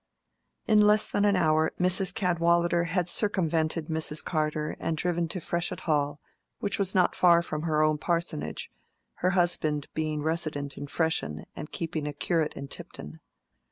[0.65, 2.11] In less than an hour, Mrs.
[2.11, 4.25] Cadwallader had circumvented Mrs.
[4.25, 6.19] Carter and driven to Freshitt Hall,
[6.57, 8.71] which was not far from her own parsonage,
[9.17, 13.19] her husband being resident in Freshitt and keeping a curate in Tipton.